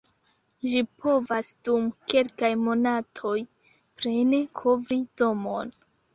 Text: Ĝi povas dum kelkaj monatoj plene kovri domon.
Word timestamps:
Ĝi 0.69 0.79
povas 1.03 1.51
dum 1.69 1.85
kelkaj 2.13 2.49
monatoj 2.63 3.35
plene 4.01 4.43
kovri 4.63 5.01
domon. 5.25 5.73